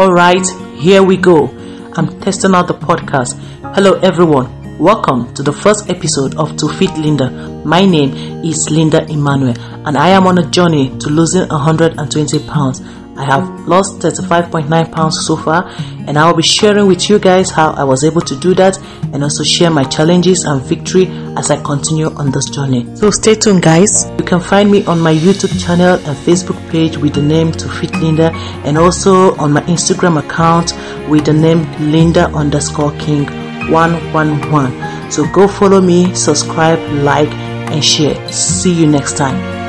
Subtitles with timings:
[0.00, 0.46] All right,
[0.76, 1.48] here we go.
[1.92, 3.36] I'm testing out the podcast.
[3.74, 4.59] Hello, everyone.
[4.80, 7.28] Welcome to the first episode of To Fit Linda.
[7.66, 9.54] My name is Linda Emmanuel,
[9.86, 12.80] and I am on a journey to losing 120 pounds.
[13.14, 15.68] I have lost 35.9 pounds so far,
[16.08, 18.78] and I will be sharing with you guys how I was able to do that
[19.12, 22.86] and also share my challenges and victory as I continue on this journey.
[22.96, 24.10] So stay tuned, guys.
[24.18, 27.68] You can find me on my YouTube channel and Facebook page with the name To
[27.68, 28.32] Fit Linda,
[28.64, 30.72] and also on my Instagram account
[31.10, 33.28] with the name Linda underscore King
[33.70, 35.10] 111.
[35.10, 37.32] So go follow me, subscribe, like,
[37.72, 38.16] and share.
[38.32, 39.59] See you next time.